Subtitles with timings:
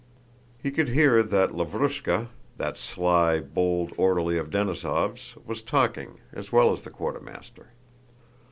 [0.63, 6.89] He could hear that Lavrúshka—that sly, bold orderly of Denísov's—was talking, as well as the
[6.89, 7.67] quartermaster.